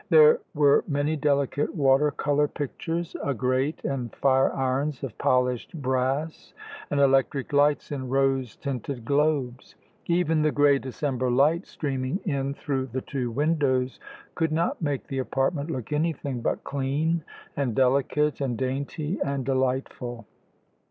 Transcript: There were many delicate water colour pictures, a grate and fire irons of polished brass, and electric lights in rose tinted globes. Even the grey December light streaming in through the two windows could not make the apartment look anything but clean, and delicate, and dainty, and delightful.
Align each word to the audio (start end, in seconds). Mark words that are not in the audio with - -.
There 0.09 0.39
were 0.55 0.83
many 0.87 1.15
delicate 1.15 1.75
water 1.75 2.09
colour 2.09 2.47
pictures, 2.47 3.15
a 3.23 3.35
grate 3.35 3.83
and 3.85 4.11
fire 4.15 4.51
irons 4.51 5.03
of 5.03 5.15
polished 5.19 5.79
brass, 5.79 6.55
and 6.89 6.99
electric 6.99 7.53
lights 7.53 7.91
in 7.91 8.09
rose 8.09 8.55
tinted 8.55 9.05
globes. 9.05 9.75
Even 10.07 10.41
the 10.41 10.51
grey 10.51 10.79
December 10.79 11.29
light 11.29 11.67
streaming 11.67 12.19
in 12.25 12.55
through 12.55 12.87
the 12.87 13.01
two 13.01 13.29
windows 13.29 13.99
could 14.33 14.51
not 14.51 14.81
make 14.81 15.05
the 15.05 15.19
apartment 15.19 15.69
look 15.69 15.93
anything 15.93 16.41
but 16.41 16.63
clean, 16.63 17.23
and 17.55 17.75
delicate, 17.75 18.41
and 18.41 18.57
dainty, 18.57 19.19
and 19.23 19.45
delightful. 19.45 20.25